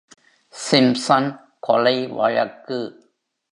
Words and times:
Simpson 0.53 1.29
கொலை 1.59 2.07
வழக்கு. 2.07 2.79